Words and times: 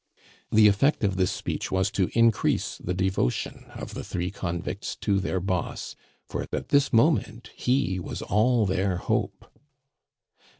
The 0.49 0.67
effect 0.67 1.03
of 1.03 1.15
this 1.15 1.29
speech 1.29 1.69
was 1.71 1.91
to 1.91 2.09
increase 2.17 2.79
the 2.79 2.95
devotion 2.95 3.65
of 3.75 3.93
the 3.93 4.03
three 4.03 4.31
convicts 4.31 4.95
to 4.95 5.19
their 5.19 5.39
boss; 5.39 5.95
for 6.27 6.41
at 6.51 6.69
this 6.69 6.91
moment 6.91 7.51
he 7.55 7.99
was 7.99 8.23
all 8.23 8.65
their 8.65 8.97
hope. 8.97 9.45